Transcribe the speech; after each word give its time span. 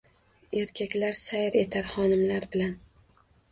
Erkaklar 0.61 1.19
sayr 1.19 1.59
etar 1.61 1.93
xonimlar 1.93 2.51
bilan 2.57 2.75